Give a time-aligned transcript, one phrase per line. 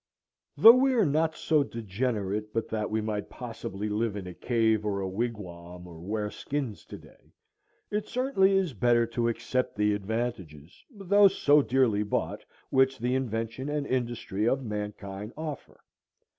[0.57, 4.83] Though we are not so degenerate but that we might possibly live in a cave
[4.83, 7.35] or a wigwam or wear skins today,
[7.91, 13.69] it certainly is better to accept the advantages, though so dearly bought, which the invention
[13.69, 15.81] and industry of mankind offer.